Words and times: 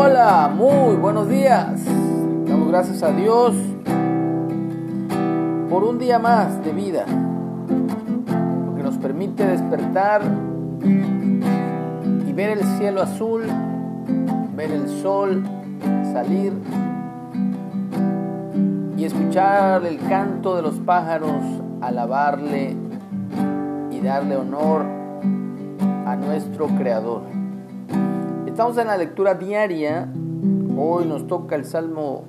Hola, 0.00 0.48
muy 0.54 0.94
buenos 0.94 1.28
días. 1.28 1.84
Damos 2.46 2.68
gracias 2.68 3.02
a 3.02 3.10
Dios 3.10 3.56
por 5.68 5.82
un 5.82 5.98
día 5.98 6.20
más 6.20 6.64
de 6.64 6.72
vida, 6.72 7.04
porque 8.64 8.84
nos 8.84 8.96
permite 8.98 9.44
despertar 9.44 10.22
y 10.84 12.32
ver 12.32 12.50
el 12.50 12.62
cielo 12.78 13.02
azul, 13.02 13.42
ver 14.54 14.70
el 14.70 14.88
sol 15.02 15.42
salir 16.12 16.52
y 18.96 19.04
escuchar 19.04 19.84
el 19.84 19.98
canto 20.08 20.54
de 20.54 20.62
los 20.62 20.76
pájaros, 20.76 21.42
alabarle 21.80 22.76
y 23.90 23.98
darle 23.98 24.36
honor 24.36 24.82
a 26.06 26.14
nuestro 26.14 26.68
Creador. 26.68 27.37
Estamos 28.58 28.76
en 28.78 28.88
la 28.88 28.96
lectura 28.96 29.34
diaria, 29.34 30.08
hoy 30.76 31.04
nos 31.04 31.28
toca 31.28 31.54
el 31.54 31.64
Salmo 31.64 32.24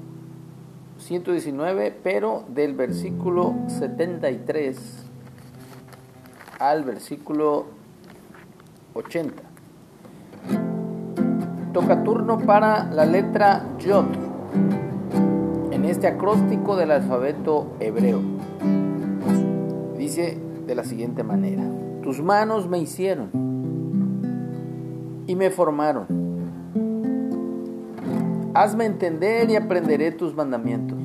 119, 0.99 1.91
pero 2.03 2.43
del 2.49 2.75
versículo 2.75 3.55
73 3.65 5.07
al 6.59 6.83
versículo 6.83 7.65
80. 8.93 9.41
Toca 11.73 12.03
turno 12.03 12.37
para 12.37 12.83
la 12.91 13.05
letra 13.07 13.65
Yod 13.79 14.05
en 15.71 15.83
este 15.83 16.05
acróstico 16.05 16.75
del 16.75 16.91
alfabeto 16.91 17.73
hebreo. 17.79 18.21
Dice 19.97 20.37
de 20.67 20.75
la 20.75 20.83
siguiente 20.83 21.23
manera, 21.23 21.63
tus 22.03 22.21
manos 22.21 22.69
me 22.69 22.77
hicieron 22.77 23.49
y 25.25 25.35
me 25.35 25.49
formaron. 25.51 26.18
Hazme 28.53 28.85
entender 28.85 29.49
y 29.49 29.55
aprenderé 29.55 30.11
tus 30.11 30.35
mandamientos. 30.35 30.97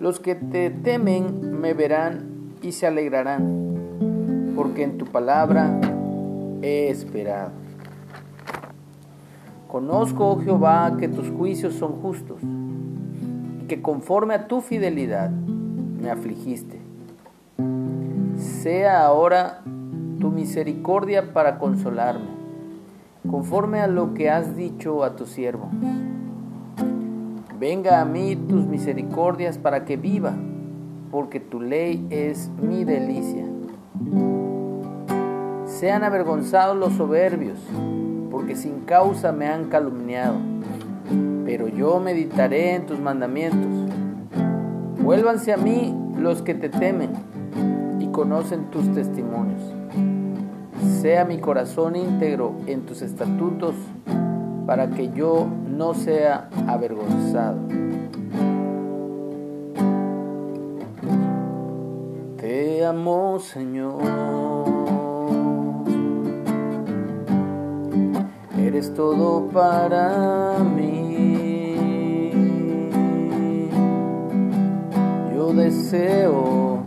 Los 0.00 0.18
que 0.18 0.34
te 0.34 0.70
temen 0.70 1.60
me 1.60 1.74
verán 1.74 2.56
y 2.62 2.72
se 2.72 2.86
alegrarán, 2.86 4.52
porque 4.56 4.82
en 4.82 4.98
tu 4.98 5.04
palabra 5.06 5.78
he 6.62 6.88
esperado. 6.88 7.50
Conozco, 9.68 10.30
oh 10.30 10.40
Jehová, 10.40 10.96
que 10.98 11.08
tus 11.08 11.30
juicios 11.30 11.74
son 11.74 11.92
justos 12.00 12.40
y 13.62 13.66
que 13.66 13.80
conforme 13.80 14.34
a 14.34 14.48
tu 14.48 14.60
fidelidad 14.60 15.30
me 15.30 16.10
afligiste. 16.10 16.80
Sea 18.36 19.04
ahora 19.04 19.62
tu 20.18 20.30
misericordia 20.30 21.32
para 21.32 21.58
consolarme, 21.58 22.41
conforme 23.30 23.80
a 23.80 23.86
lo 23.86 24.14
que 24.14 24.30
has 24.30 24.56
dicho 24.56 25.04
a 25.04 25.16
tu 25.16 25.26
siervo. 25.26 25.68
Venga 27.58 28.00
a 28.00 28.04
mí 28.04 28.34
tus 28.34 28.66
misericordias 28.66 29.56
para 29.58 29.84
que 29.84 29.96
viva, 29.96 30.32
porque 31.10 31.38
tu 31.38 31.60
ley 31.60 32.06
es 32.10 32.50
mi 32.60 32.84
delicia. 32.84 33.44
Sean 35.66 36.02
avergonzados 36.02 36.76
los 36.76 36.94
soberbios, 36.94 37.58
porque 38.30 38.56
sin 38.56 38.80
causa 38.80 39.30
me 39.30 39.46
han 39.46 39.66
calumniado, 39.66 40.36
pero 41.44 41.68
yo 41.68 42.00
meditaré 42.00 42.74
en 42.74 42.86
tus 42.86 42.98
mandamientos. 42.98 43.70
Vuélvanse 45.00 45.52
a 45.52 45.56
mí 45.56 45.94
los 46.18 46.42
que 46.42 46.54
te 46.54 46.68
temen 46.68 47.10
y 48.00 48.06
conocen 48.08 48.70
tus 48.70 48.92
testimonios. 48.92 49.71
Sea 51.00 51.24
mi 51.24 51.38
corazón 51.38 51.96
íntegro 51.96 52.54
en 52.66 52.82
tus 52.82 53.02
estatutos, 53.02 53.74
para 54.66 54.90
que 54.90 55.10
yo 55.10 55.46
no 55.68 55.94
sea 55.94 56.48
avergonzado. 56.66 57.58
Te 62.36 62.84
amo, 62.84 63.38
Señor. 63.38 64.02
Eres 68.58 68.94
todo 68.94 69.48
para 69.48 70.56
mí. 70.58 72.30
Yo 75.34 75.52
deseo 75.52 76.81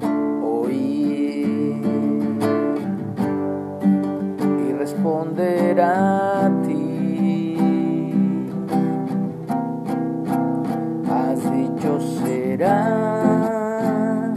un 12.63 14.33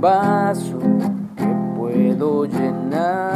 vaso 0.00 0.78
que 1.36 1.46
puedo 1.76 2.44
llenar 2.44 3.32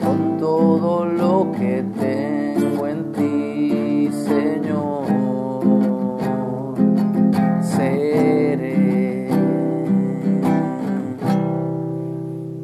con 0.00 0.38
todo 0.38 1.04
lo 1.04 1.50
que 1.58 1.84
tengo 1.98 2.86
en 2.86 3.12
ti, 3.12 4.10
Señor. 4.12 5.06
Seré. 7.60 9.28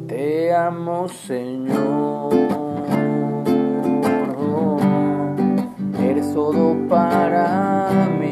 Te 0.07 0.55
amo, 0.55 1.09
Señor. 1.09 2.58
Todo 6.39 6.87
para 6.87 8.07
mí. 8.17 8.28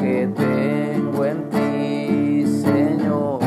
Que 0.00 0.26
tengo 0.34 1.24
en 1.26 1.50
ti, 1.50 2.46
Señor. 2.46 3.40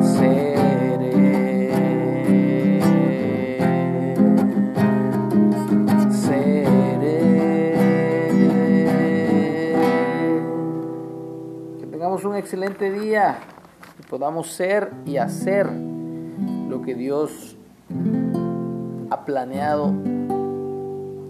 Seré. 0.00 1.10
Que 11.80 11.86
tengamos 11.86 12.24
un 12.24 12.36
excelente 12.36 12.92
día 12.92 13.38
y 13.98 14.02
podamos 14.08 14.52
ser 14.52 14.92
y 15.04 15.16
hacer 15.16 15.68
lo 16.68 16.80
que 16.82 16.94
Dios 16.94 17.56
ha 19.10 19.24
planeado 19.24 19.92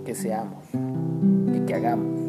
que 0.05 0.15
seamos 0.15 0.65
y 1.55 1.61
que 1.61 1.75
hagamos. 1.75 2.22